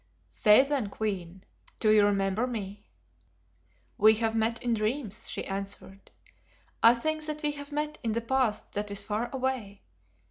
[0.31, 1.43] "Say, then, Queen,
[1.79, 2.87] do you remember me?"
[3.99, 6.09] "We have met in dreams," she answered,
[6.81, 9.83] "I think that we have met in a past that is far away.